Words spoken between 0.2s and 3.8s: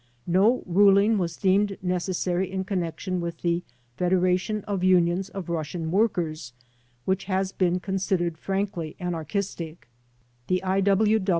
No ruling was deemed necessary in connection with the